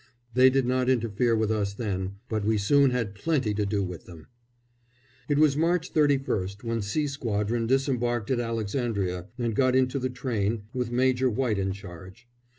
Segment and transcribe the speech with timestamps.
[0.33, 4.05] They did not interfere with us then, but we soon had plenty to do with
[4.05, 4.25] them.
[5.29, 10.63] It was March 31st when C Squadron disembarked at Alexandria and got into the train,
[10.73, 12.27] with Major White in charge.